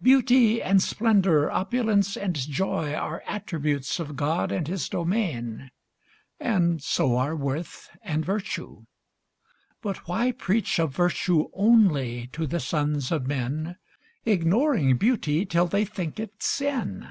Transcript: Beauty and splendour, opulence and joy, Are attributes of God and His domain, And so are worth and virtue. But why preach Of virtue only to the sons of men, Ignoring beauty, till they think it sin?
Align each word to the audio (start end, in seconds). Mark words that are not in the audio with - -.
Beauty 0.00 0.62
and 0.62 0.82
splendour, 0.82 1.50
opulence 1.50 2.16
and 2.16 2.34
joy, 2.34 2.94
Are 2.94 3.22
attributes 3.26 4.00
of 4.00 4.16
God 4.16 4.50
and 4.50 4.66
His 4.66 4.88
domain, 4.88 5.70
And 6.40 6.82
so 6.82 7.16
are 7.18 7.36
worth 7.36 7.90
and 8.00 8.24
virtue. 8.24 8.86
But 9.82 10.08
why 10.08 10.32
preach 10.32 10.78
Of 10.80 10.96
virtue 10.96 11.48
only 11.52 12.28
to 12.28 12.46
the 12.46 12.60
sons 12.60 13.12
of 13.12 13.26
men, 13.26 13.76
Ignoring 14.24 14.96
beauty, 14.96 15.44
till 15.44 15.66
they 15.66 15.84
think 15.84 16.18
it 16.18 16.42
sin? 16.42 17.06